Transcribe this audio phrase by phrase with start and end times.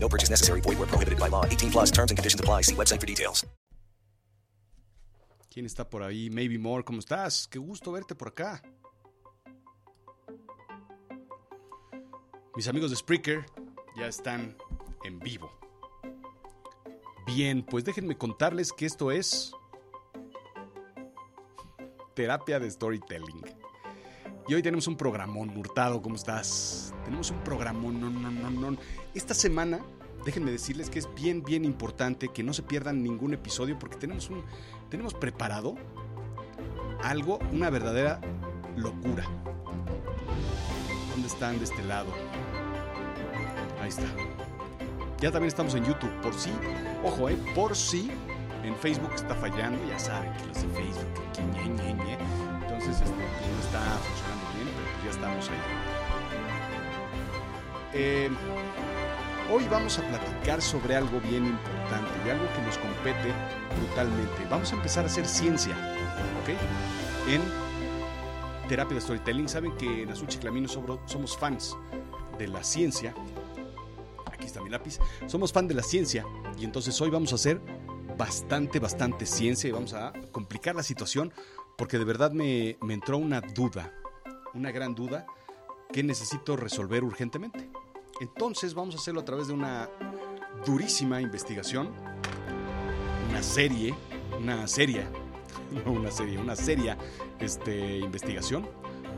[0.00, 0.62] No purchase necessary.
[0.62, 1.44] Void where prohibited by law.
[1.44, 2.62] 18 plus terms and conditions apply.
[2.62, 3.44] See website for details.
[5.50, 6.30] ¿Quién está por ahí?
[6.30, 7.48] Maybe More, ¿cómo estás?
[7.48, 8.62] Qué gusto verte por acá.
[12.54, 13.44] Mis amigos de Spreaker
[13.96, 14.56] ya están
[15.04, 15.50] en vivo.
[17.26, 19.52] Bien, pues déjenme contarles que esto es
[22.14, 23.42] terapia de storytelling.
[24.48, 26.94] Y hoy tenemos un programón, Hurtado, ¿cómo estás?
[27.04, 28.78] Tenemos un programón, no, no, no, no.
[29.14, 29.80] Esta semana,
[30.24, 34.30] déjenme decirles que es bien, bien importante que no se pierdan ningún episodio porque tenemos
[34.30, 34.42] un,
[34.88, 35.74] tenemos preparado
[37.02, 38.22] algo, una verdadera
[38.74, 39.26] locura.
[41.10, 42.08] ¿Dónde están de este lado?
[43.82, 44.06] Ahí está.
[45.20, 46.52] Ya también estamos en YouTube, por si,
[47.04, 48.10] ojo, eh, por si
[48.64, 52.18] en Facebook está fallando, ya saben que los de Facebook, que ñe, ñe, ñe.
[52.62, 54.27] entonces este, no está funcionando pues
[55.08, 55.58] estamos ahí.
[57.94, 58.30] Eh,
[59.50, 63.32] hoy vamos a platicar sobre algo bien importante y algo que nos compete
[63.78, 64.46] brutalmente.
[64.50, 65.74] Vamos a empezar a hacer ciencia,
[66.42, 67.28] ¿ok?
[67.28, 67.42] En
[68.68, 69.48] terapia de storytelling.
[69.48, 71.76] Saben que en Azul Chiclamino somos fans
[72.38, 73.14] de la ciencia
[74.38, 76.24] aquí está mi lápiz, somos fan de la ciencia
[76.56, 77.60] y entonces hoy vamos a hacer
[78.16, 81.32] bastante, bastante ciencia y vamos a complicar la situación
[81.76, 83.92] porque de verdad me entró una duda,
[84.54, 85.26] una gran duda
[85.92, 87.70] que necesito resolver urgentemente.
[88.20, 89.88] Entonces vamos a hacerlo a través de una
[90.66, 91.90] durísima investigación,
[93.30, 93.94] una serie,
[94.38, 95.06] una serie,
[95.84, 96.96] no una serie, una seria
[97.38, 98.66] este, investigación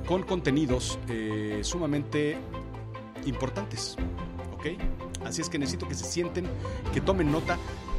[0.06, 2.36] con contenidos eh, sumamente
[3.26, 3.96] importantes.
[4.54, 4.66] ¿Ok?
[5.24, 6.46] Así es que necesito que se sienten,
[6.92, 7.58] que tomen nota,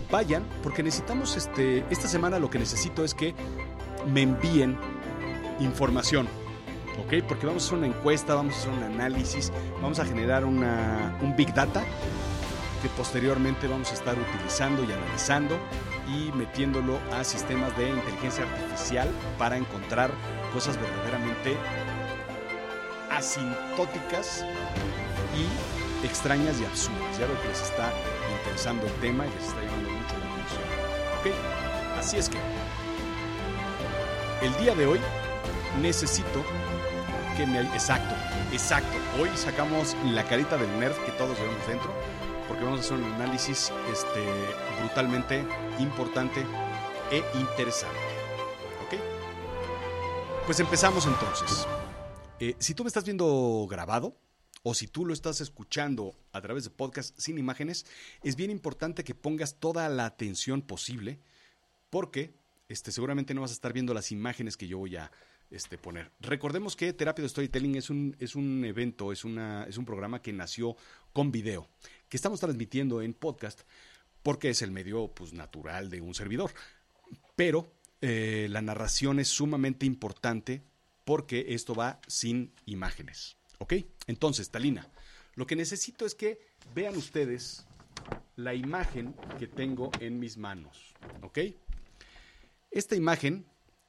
[0.09, 3.33] vayan, porque necesitamos, este, esta semana lo que necesito es que
[4.11, 4.77] me envíen
[5.59, 6.27] información.
[6.99, 7.23] ¿Ok?
[7.27, 11.17] Porque vamos a hacer una encuesta, vamos a hacer un análisis, vamos a generar una,
[11.21, 11.83] un Big Data
[12.81, 15.57] que posteriormente vamos a estar utilizando y analizando
[16.07, 19.07] y metiéndolo a sistemas de inteligencia artificial
[19.37, 20.11] para encontrar
[20.51, 21.55] cosas verdaderamente
[23.11, 24.43] asintóticas
[25.37, 27.19] y extrañas y absurdas.
[27.19, 27.91] Ya veo que les está
[28.39, 30.63] interesando el tema y les está llamando mucho la atención.
[31.19, 31.99] ¿Ok?
[31.99, 32.37] Así es que
[34.41, 34.99] el día de hoy
[35.81, 36.43] necesito
[37.39, 38.13] Exacto,
[38.51, 38.97] exacto.
[39.19, 41.91] Hoy sacamos la carita del nerd que todos llevamos dentro
[42.47, 44.21] porque vamos a hacer un análisis este,
[44.79, 45.45] brutalmente
[45.79, 46.45] importante
[47.09, 47.97] e interesante.
[48.85, 48.99] ¿Ok?
[50.45, 51.65] Pues empezamos entonces.
[52.39, 54.15] Eh, si tú me estás viendo grabado,
[54.63, 57.85] o si tú lo estás escuchando a través de podcast sin imágenes,
[58.23, 61.19] es bien importante que pongas toda la atención posible
[61.89, 62.33] porque
[62.67, 65.11] este, seguramente no vas a estar viendo las imágenes que yo voy a
[65.51, 66.11] este, poner.
[66.19, 70.21] Recordemos que Terapia de Storytelling es un, es un evento, es, una, es un programa
[70.21, 70.75] que nació
[71.13, 71.67] con video,
[72.09, 73.61] que estamos transmitiendo en podcast
[74.23, 76.51] porque es el medio pues, natural de un servidor.
[77.35, 80.63] Pero eh, la narración es sumamente importante
[81.05, 83.37] porque esto va sin imágenes.
[83.59, 83.73] ¿Ok?
[84.07, 84.89] Entonces, Talina,
[85.35, 86.39] lo que necesito es que
[86.73, 87.65] vean ustedes
[88.35, 90.93] la imagen que tengo en mis manos.
[91.21, 91.39] ¿Ok?
[92.71, 93.45] Esta imagen,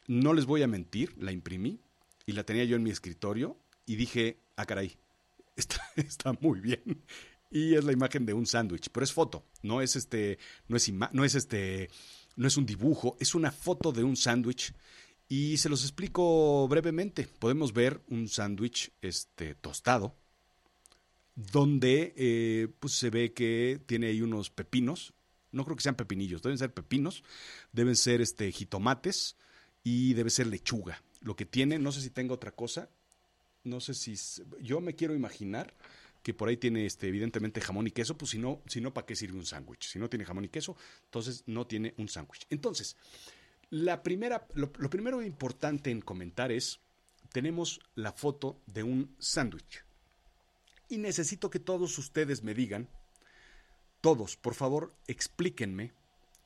[0.06, 1.80] no les voy a mentir, la imprimí
[2.26, 4.96] y la tenía yo en mi escritorio y dije, ah, caray,
[5.56, 7.02] está, muy bien.
[7.50, 10.90] Y es la imagen de un sándwich, pero es foto, no es este, no es,
[10.90, 11.90] no es este,
[12.36, 14.72] no es un dibujo, es una foto de un sándwich
[15.28, 17.28] y se los explico brevemente.
[17.38, 20.16] Podemos ver un sándwich este, tostado,
[21.34, 25.12] donde eh, pues se ve que tiene ahí unos pepinos.
[25.50, 27.22] No creo que sean pepinillos, deben ser pepinos,
[27.72, 29.36] deben ser este, jitomates
[29.82, 31.02] y debe ser lechuga.
[31.20, 32.88] Lo que tiene, no sé si tenga otra cosa,
[33.64, 34.14] no sé si.
[34.60, 35.74] Yo me quiero imaginar
[36.22, 39.06] que por ahí tiene este, evidentemente jamón y queso, pues si no, si no ¿para
[39.06, 39.88] qué sirve un sándwich?
[39.88, 42.46] Si no tiene jamón y queso, entonces no tiene un sándwich.
[42.48, 42.96] Entonces,
[43.70, 46.80] la primera, lo, primero importante en comentar es,
[47.32, 49.84] tenemos la foto de un sándwich.
[50.88, 52.88] Y necesito que todos ustedes me digan,
[54.00, 55.92] todos, por favor, explíquenme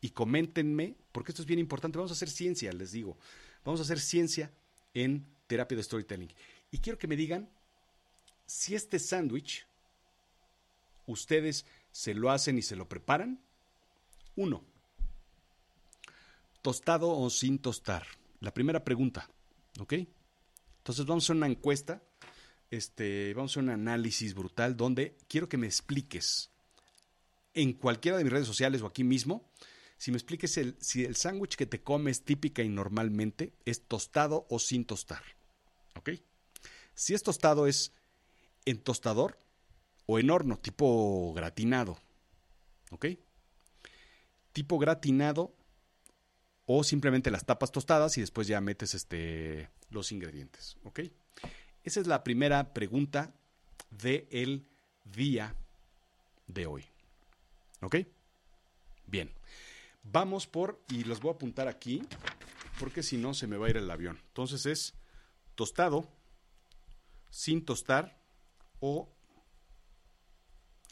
[0.00, 1.96] y coméntenme, porque esto es bien importante.
[1.96, 3.16] Vamos a hacer ciencia, les digo.
[3.64, 4.52] Vamos a hacer ciencia
[4.92, 6.30] en terapia de storytelling.
[6.70, 7.48] Y quiero que me digan
[8.44, 9.66] si este sándwich
[11.06, 13.40] ustedes se lo hacen y se lo preparan.
[14.36, 14.62] Uno,
[16.60, 18.06] ¿Tostado o sin tostar?
[18.40, 19.26] La primera pregunta,
[19.80, 19.94] ¿ok?
[20.76, 22.02] Entonces vamos a una encuesta,
[22.70, 26.50] este, vamos a hacer un análisis brutal donde quiero que me expliques
[27.54, 29.48] en cualquiera de mis redes sociales o aquí mismo,
[29.96, 34.46] si me expliques el, si el sándwich que te comes típica y normalmente es tostado
[34.50, 35.22] o sin tostar,
[35.96, 36.10] ¿ok?
[36.94, 37.92] Si es tostado es
[38.64, 39.38] en tostador
[40.06, 41.98] o en horno, tipo gratinado,
[42.90, 43.06] ¿ok?
[44.52, 45.54] Tipo gratinado
[46.66, 50.76] o simplemente las tapas tostadas y después ya metes este, los ingredientes.
[50.84, 51.00] ¿Ok?
[51.84, 53.32] Esa es la primera pregunta
[53.90, 54.66] del
[55.04, 55.54] día
[56.48, 56.84] de hoy.
[57.80, 57.96] ¿Ok?
[59.06, 59.30] Bien.
[60.12, 62.02] Vamos por, y los voy a apuntar aquí,
[62.78, 64.18] porque si no se me va a ir el avión.
[64.28, 64.94] Entonces es
[65.54, 66.08] tostado,
[67.30, 68.18] sin tostar
[68.80, 69.12] o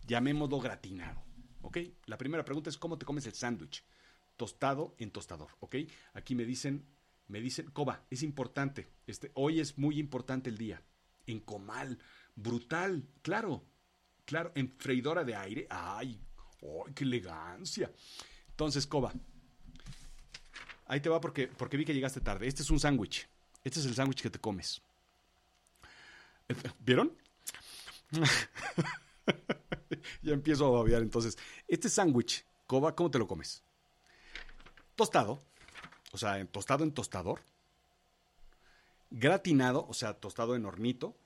[0.07, 1.23] llamémoslo gratinado.
[1.63, 1.79] ¿Ok?
[2.07, 3.85] La primera pregunta es cómo te comes el sándwich
[4.37, 5.77] tostado en tostador, ¿ok?
[6.15, 6.85] Aquí me dicen,
[7.29, 10.83] me dicen, Coba, es importante, este, hoy es muy importante el día.
[11.27, 11.99] En comal,
[12.35, 13.65] brutal, claro,
[14.25, 16.21] claro, en freidora de aire, ay,
[16.61, 17.91] ay, qué elegancia.
[18.55, 19.13] Entonces, Coba,
[20.87, 22.47] ahí te va porque, porque vi que llegaste tarde.
[22.47, 23.29] Este es un sándwich,
[23.63, 24.83] este es el sándwich que te comes.
[26.81, 27.17] ¿Vieron?
[30.23, 31.37] ya empiezo a babear entonces.
[31.67, 33.63] Este sándwich, Coba, ¿cómo te lo comes?
[34.97, 35.43] tostado,
[36.13, 37.41] o sea, tostado en tostador,
[39.11, 41.17] gratinado, o sea, tostado en hornito,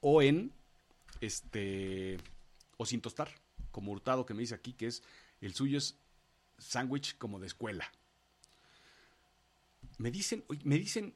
[0.00, 0.52] o en
[1.20, 2.18] este,
[2.76, 3.30] o sin tostar,
[3.70, 5.02] como hurtado que me dice aquí, que es
[5.46, 5.98] el suyo es
[6.58, 7.90] sándwich como de escuela.
[9.98, 11.14] Me dicen, me dicen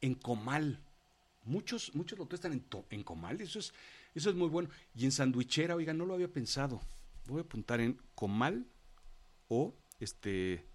[0.00, 0.82] en comal.
[1.44, 3.72] Muchos, muchos lo testan en, en comal, eso es,
[4.14, 4.68] eso es muy bueno.
[4.94, 6.80] Y en sandwichera, oiga, no lo había pensado.
[7.26, 8.66] Voy a apuntar en comal
[9.48, 10.66] o este,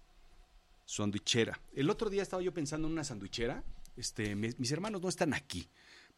[0.86, 1.60] sandwichera.
[1.72, 3.64] El otro día estaba yo pensando en una sandwichera.
[3.96, 5.68] Este, mis hermanos no están aquí,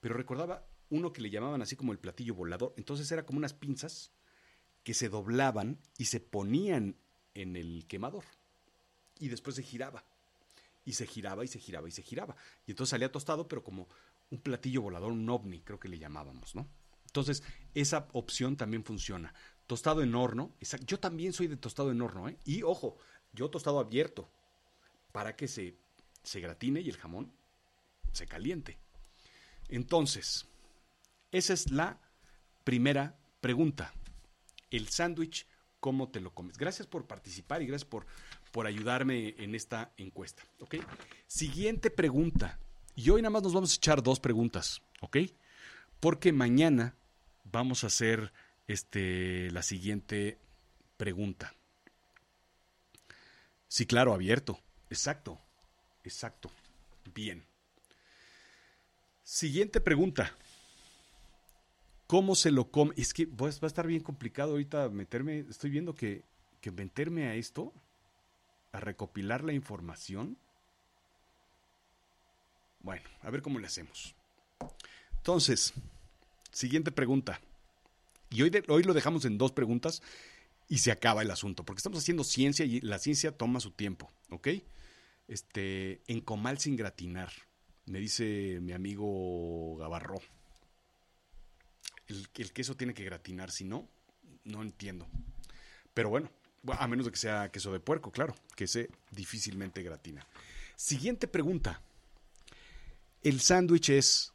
[0.00, 2.74] pero recordaba uno que le llamaban así como el platillo volador.
[2.76, 4.12] Entonces era como unas pinzas
[4.84, 6.96] que se doblaban y se ponían
[7.34, 8.24] en el quemador.
[9.18, 10.04] Y después se giraba.
[10.84, 12.36] Y se giraba y se giraba y se giraba.
[12.66, 13.88] Y entonces salía tostado, pero como
[14.30, 16.68] un platillo volador, un ovni, creo que le llamábamos, ¿no?
[17.06, 17.42] Entonces,
[17.74, 19.34] esa opción también funciona
[19.66, 20.54] tostado en horno.
[20.86, 22.36] Yo también soy de tostado en horno, ¿eh?
[22.44, 22.98] Y ojo,
[23.32, 24.30] yo tostado abierto
[25.12, 25.76] para que se,
[26.22, 27.32] se gratine y el jamón
[28.12, 28.78] se caliente.
[29.68, 30.46] Entonces,
[31.30, 32.00] esa es la
[32.64, 33.92] primera pregunta.
[34.72, 35.46] El sándwich,
[35.80, 36.56] ¿cómo te lo comes?
[36.56, 38.06] Gracias por participar y gracias por,
[38.50, 40.42] por ayudarme en esta encuesta.
[40.60, 40.76] ¿Ok?
[41.26, 42.58] Siguiente pregunta.
[42.96, 44.80] Y hoy nada más nos vamos a echar dos preguntas.
[45.00, 45.18] ¿Ok?
[46.00, 46.96] Porque mañana
[47.44, 48.32] vamos a hacer
[48.66, 50.38] este, la siguiente
[50.96, 51.54] pregunta.
[53.68, 54.58] Sí, claro, abierto.
[54.88, 55.38] Exacto,
[56.02, 56.50] exacto.
[57.14, 57.44] Bien.
[59.22, 60.34] Siguiente pregunta.
[62.12, 62.92] ¿Cómo se lo come?
[62.98, 65.46] Es que va a estar bien complicado ahorita meterme.
[65.48, 66.24] Estoy viendo que,
[66.60, 67.72] que meterme a esto,
[68.70, 70.36] a recopilar la información.
[72.80, 74.14] Bueno, a ver cómo le hacemos.
[75.16, 75.72] Entonces,
[76.50, 77.40] siguiente pregunta.
[78.28, 80.02] Y hoy, hoy lo dejamos en dos preguntas
[80.68, 84.12] y se acaba el asunto, porque estamos haciendo ciencia y la ciencia toma su tiempo,
[84.28, 84.48] ¿ok?
[85.28, 87.32] Este, en comal sin gratinar,
[87.86, 90.20] me dice mi amigo Gavarro.
[92.34, 93.88] El, queso tiene que gratinar, si no,
[94.44, 95.06] no entiendo.
[95.94, 96.30] Pero bueno,
[96.68, 100.26] a menos de que sea queso de puerco, claro, que se difícilmente gratina.
[100.76, 101.80] Siguiente pregunta.
[103.22, 104.32] ¿El sándwich es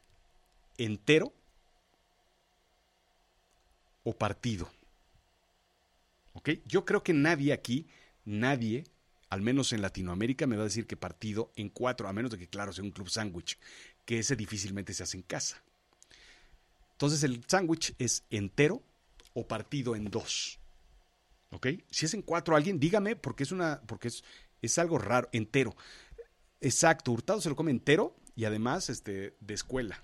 [0.78, 1.34] entero
[4.08, 4.72] o partido.
[6.66, 7.88] Yo creo que nadie aquí,
[8.24, 8.86] nadie,
[9.30, 12.38] al menos en Latinoamérica, me va a decir que partido en cuatro, a menos de
[12.38, 13.60] que, claro, sea un club sándwich,
[14.06, 15.62] que ese difícilmente se hace en casa.
[16.98, 18.82] Entonces el sándwich es entero
[19.34, 20.60] o partido en dos.
[21.52, 21.68] ¿Ok?
[21.90, 24.24] Si es en cuatro alguien, dígame, porque es una, porque es,
[24.62, 25.76] es algo raro, entero.
[26.60, 30.02] Exacto, Hurtado se lo come entero y además este, de escuela.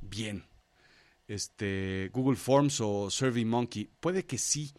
[0.00, 0.44] Bien
[1.28, 3.90] este, Google Forms o SurveyMonkey?
[4.00, 4.72] Puede que sí.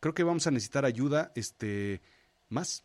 [0.00, 2.00] Creo que vamos a necesitar ayuda este,
[2.48, 2.84] más.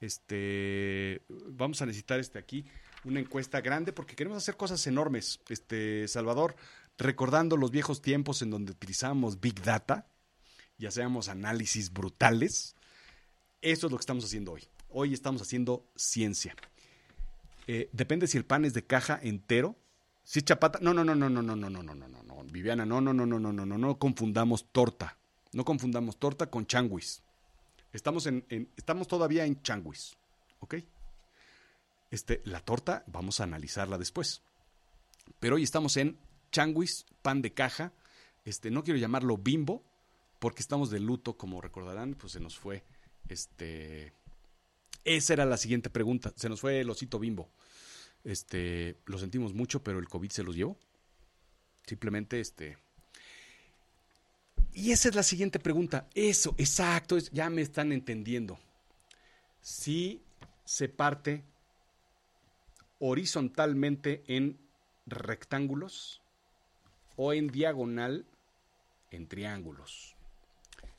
[0.00, 2.64] Este, vamos a necesitar este aquí
[3.06, 5.40] una encuesta grande porque queremos hacer cosas enormes.
[5.48, 6.56] Este, Salvador,
[6.98, 10.06] recordando los viejos tiempos en donde utilizamos Big Data
[10.78, 12.74] y hacíamos análisis brutales.
[13.62, 14.64] Eso es lo que estamos haciendo hoy.
[14.90, 16.54] Hoy estamos haciendo ciencia.
[17.66, 19.76] Eh, depende si el pan es de caja entero
[20.26, 22.84] si es chapata, no, no, no, no, no, no, no, no, no, no, no, Viviana,
[22.84, 25.16] no, no, no, no, no, no, no, no confundamos torta.
[25.52, 27.22] No confundamos torta con changuis.
[27.92, 30.16] Estamos, en, en- estamos todavía en Changuis,
[30.58, 30.74] ¿ok?
[32.16, 34.40] Este, la torta vamos a analizarla después.
[35.38, 36.16] Pero hoy estamos en
[36.50, 37.92] Changuis, pan de caja.
[38.46, 39.84] Este, no quiero llamarlo bimbo,
[40.38, 42.84] porque estamos de luto, como recordarán, pues se nos fue.
[43.28, 44.14] Este.
[45.04, 46.32] Esa era la siguiente pregunta.
[46.36, 47.50] Se nos fue el osito bimbo.
[48.24, 50.78] Este, lo sentimos mucho, pero el COVID se los llevó.
[51.86, 52.78] Simplemente, este.
[54.72, 56.08] Y esa es la siguiente pregunta.
[56.14, 58.58] Eso, exacto, ya me están entendiendo.
[59.60, 60.22] Si
[60.64, 61.44] se parte
[62.98, 64.58] horizontalmente en
[65.06, 66.22] rectángulos
[67.16, 68.26] o en diagonal
[69.10, 70.14] en triángulos.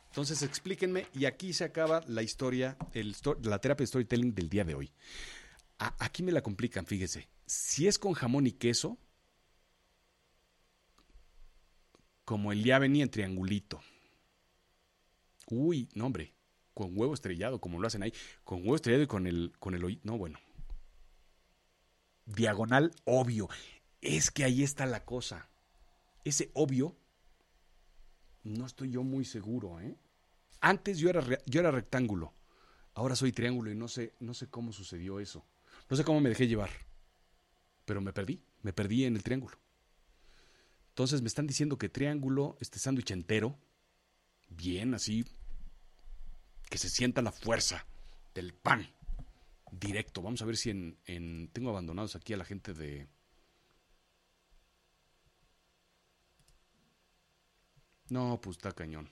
[0.08, 4.64] Entonces explíquenme y aquí se acaba la historia, el la terapia de storytelling del día
[4.64, 4.92] de hoy.
[5.78, 7.28] Aquí me la complican, fíjese.
[7.46, 8.98] Si es con jamón y queso,
[12.26, 13.80] como el ya venía en triangulito.
[15.50, 16.34] Uy, no hombre,
[16.74, 18.14] con huevo estrellado, como lo hacen ahí,
[18.44, 20.40] con huevo estrellado y con el, con el no bueno.
[22.28, 23.50] Diagonal obvio.
[24.02, 25.50] Es que ahí está la cosa.
[26.24, 26.96] Ese obvio,
[28.44, 29.96] no estoy yo muy seguro, ¿eh?
[30.60, 32.34] Antes yo era, yo era rectángulo,
[32.94, 35.46] ahora soy triángulo y no sé, no sé cómo sucedió eso.
[35.90, 36.70] No sé cómo me dejé llevar,
[37.86, 39.58] pero me perdí, me perdí en el triángulo.
[40.90, 43.58] Entonces me están diciendo que triángulo, este sándwich entero,
[44.50, 45.26] bien así,
[46.70, 47.86] que se sienta la fuerza
[48.34, 48.97] del pan
[49.72, 50.22] directo.
[50.22, 53.08] Vamos a ver si en, en- tengo abandonados aquí a la gente de
[58.10, 59.10] No, pues está cañón.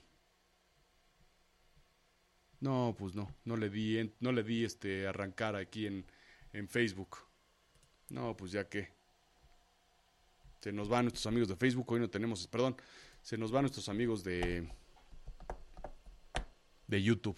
[2.60, 6.06] No, pues no, no le di, no le di este arrancar aquí en,
[6.52, 7.18] en Facebook.
[8.08, 8.88] No, pues ya que
[10.60, 12.76] se nos van nuestros amigos de Facebook, hoy no tenemos, perdón,
[13.22, 14.68] se nos van nuestros amigos de
[16.86, 17.36] de YouTube.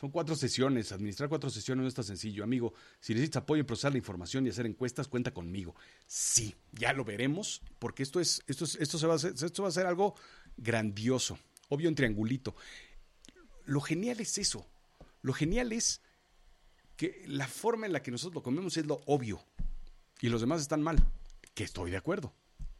[0.00, 0.92] Son cuatro sesiones.
[0.92, 2.42] Administrar cuatro sesiones no está sencillo.
[2.42, 5.74] Amigo, si necesitas apoyo en procesar la información y hacer encuestas, cuenta conmigo.
[6.06, 9.72] Sí, ya lo veremos, porque esto es, esto es, esto va a esto va a
[9.72, 10.14] ser algo
[10.56, 11.38] grandioso.
[11.68, 12.56] Obvio en triangulito.
[13.66, 14.66] Lo genial es eso.
[15.20, 16.00] Lo genial es
[16.96, 19.44] que la forma en la que nosotros lo comemos es lo obvio.
[20.22, 20.96] Y los demás están mal.
[21.52, 22.32] Que estoy de acuerdo.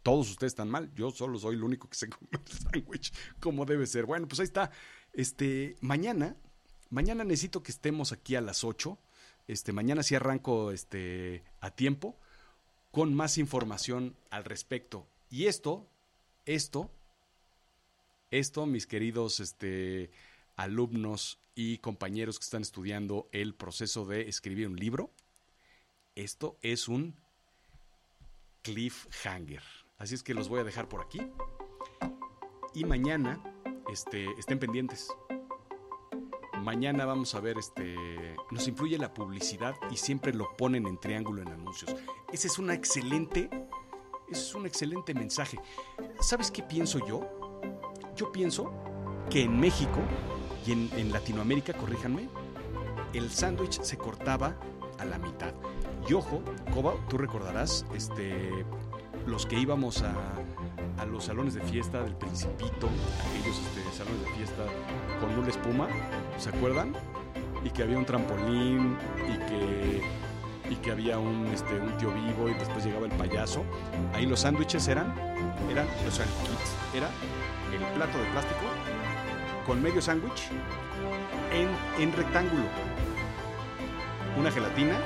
[0.02, 0.90] Todos ustedes están mal.
[0.94, 4.06] Yo solo soy el único que se come el sándwich como debe ser.
[4.06, 4.70] Bueno, pues ahí está.
[5.12, 6.38] Este, mañana,
[6.90, 8.98] mañana necesito que estemos aquí a las 8.
[9.48, 12.16] Este, mañana sí arranco este, a tiempo
[12.90, 15.06] con más información al respecto.
[15.30, 15.86] Y esto,
[16.44, 16.90] esto,
[18.30, 20.10] esto, mis queridos este,
[20.56, 25.10] alumnos y compañeros que están estudiando el proceso de escribir un libro,
[26.16, 27.14] esto es un
[28.62, 29.62] cliffhanger.
[29.98, 31.20] Así es que los voy a dejar por aquí.
[32.74, 33.42] Y mañana,
[33.90, 35.08] este, estén pendientes.
[36.60, 41.40] Mañana vamos a ver, este, nos influye la publicidad y siempre lo ponen en triángulo
[41.40, 41.96] en anuncios.
[42.32, 43.48] Ese es una excelente,
[44.28, 45.58] ese es un excelente mensaje.
[46.20, 47.26] ¿Sabes qué pienso yo?
[48.14, 48.70] Yo pienso
[49.30, 50.00] que en México
[50.66, 52.28] y en, Latinoamérica, corríjanme,
[53.14, 54.54] el sándwich se cortaba
[54.98, 55.54] a la mitad.
[56.08, 56.42] Y ojo,
[56.74, 58.66] Coba, tú recordarás, este,
[59.26, 60.14] los que íbamos a,
[61.00, 62.88] a los salones de fiesta del Principito,
[63.28, 64.64] aquellos este, salones de fiesta
[65.18, 65.88] con una espuma,
[66.38, 66.94] ¿se acuerdan?
[67.64, 70.02] Y que había un trampolín y que,
[70.68, 73.64] y que había un, este, tío vivo y después llegaba el payaso.
[74.12, 75.14] Ahí los sándwiches eran,
[75.70, 77.08] eran, el kit era
[77.72, 78.60] el plato de plástico
[79.66, 80.48] con medio sándwich
[81.52, 82.64] en, en rectángulo,
[84.38, 84.96] una gelatina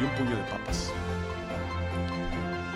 [0.00, 0.92] y un puño de papas.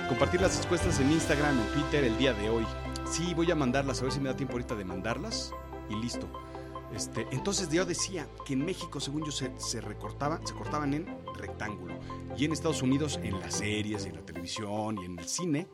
[0.08, 2.64] Compartir las respuestas en Instagram o Twitter el día de hoy.
[3.10, 5.52] Sí, voy a mandarlas, a ver si me da tiempo ahorita de mandarlas
[5.90, 6.28] y listo.
[6.94, 11.06] Este, entonces yo decía que en México, según yo, se, se recortaban, se cortaban en
[11.34, 11.98] rectángulo.
[12.36, 15.66] Y en Estados Unidos, en las series, en la televisión y en el cine,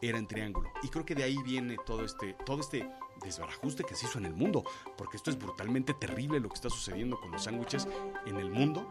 [0.00, 0.70] era en triángulo.
[0.84, 2.88] Y creo que de ahí viene todo este, todo este
[3.24, 4.62] desbarajuste que se hizo en el mundo.
[4.96, 7.88] Porque esto es brutalmente terrible lo que está sucediendo con los sándwiches
[8.24, 8.86] en el mundo.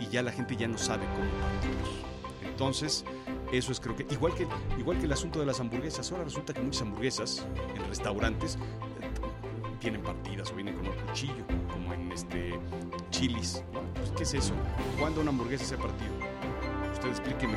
[0.00, 2.18] Y ya la gente ya no sabe cómo partirlos.
[2.42, 3.04] Entonces,
[3.52, 4.46] eso es creo que igual que
[4.78, 6.10] igual que el asunto de las hamburguesas.
[6.12, 8.58] Ahora resulta que muchas hamburguesas en restaurantes eh,
[9.80, 12.58] tienen partidas o vienen con un cuchillo, como en este
[13.10, 13.62] chilis.
[13.94, 14.52] Pues, ¿Qué es eso?
[14.98, 16.12] ¿Cuándo una hamburguesa se ha partido?
[16.92, 17.56] Usted explíqueme.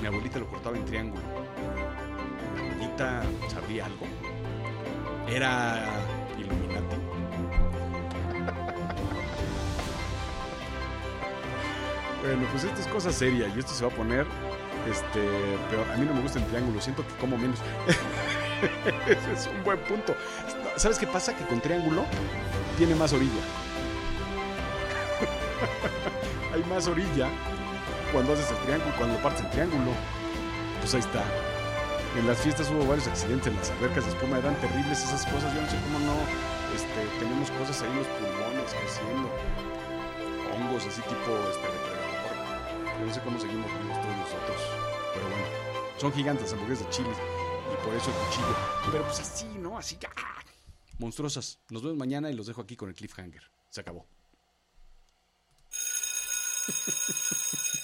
[0.00, 1.22] Mi abuelita lo cortaba en triángulo.
[2.54, 4.06] ¿Mi abuelita sabría algo?
[5.28, 5.84] ¿Era
[6.38, 6.96] Illuminati?
[12.24, 14.26] Bueno, pues esto es cosa seria y esto se va a poner
[14.90, 15.20] este,
[15.70, 15.90] peor.
[15.92, 17.58] A mí no me gusta el triángulo, siento que como menos.
[19.08, 20.16] Es un buen punto.
[20.76, 21.36] ¿Sabes qué pasa?
[21.36, 22.04] Que con triángulo
[22.78, 23.42] tiene más orilla.
[26.54, 27.28] hay más orilla
[28.12, 29.90] cuando haces el triángulo, cuando partes el triángulo.
[30.80, 31.22] Pues ahí está.
[32.18, 35.52] En las fiestas hubo varios accidentes, en las albercas de espuma eran terribles esas cosas.
[35.54, 36.14] Yo no sé cómo no
[36.74, 39.28] este, tenemos cosas ahí en los pulmones creciendo.
[40.54, 41.93] Hongos así tipo este.
[43.00, 44.56] No sé cómo seguimos vivos todos nosotros.
[45.14, 45.44] Pero bueno,
[45.98, 48.56] son gigantes hamburguesas de chile y por eso el cuchillo.
[48.90, 49.78] Pero pues así, ¿no?
[49.78, 49.98] Así.
[50.16, 50.42] ¡ah!
[50.98, 51.58] Monstruosas.
[51.70, 53.42] Nos vemos mañana y los dejo aquí con el cliffhanger.
[53.70, 54.06] Se acabó.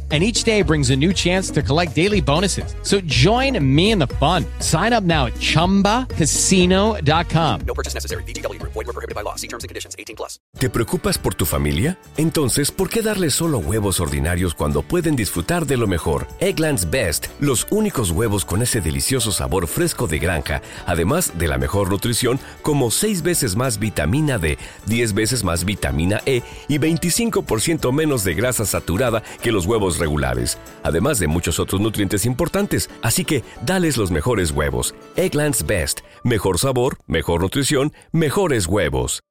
[0.11, 2.75] and each day brings a new chance to collect daily bonuses.
[2.83, 4.45] So join me in the fun.
[4.59, 7.61] Sign up now at ChumbaCasino.com.
[7.65, 8.23] No purchase necessary.
[8.23, 8.61] BGW.
[8.63, 9.35] Void were prohibited by law.
[9.35, 9.95] See terms and conditions.
[9.97, 10.41] 18 plus.
[10.57, 11.97] ¿Te preocupas por tu familia?
[12.17, 16.27] Entonces, ¿por qué darles solo huevos ordinarios cuando pueden disfrutar de lo mejor?
[16.39, 21.57] Eggland's Best, los únicos huevos con ese delicioso sabor fresco de granja, además de la
[21.57, 27.93] mejor nutrición, como 6 veces más vitamina D, 10 veces más vitamina E y 25%
[27.93, 32.89] menos de grasa saturada que los huevos regulares, además de muchos otros nutrientes importantes.
[33.01, 34.93] Así que dales los mejores huevos.
[35.15, 36.01] Egglands Best.
[36.25, 39.23] Mejor sabor, mejor nutrición, mejores huevos.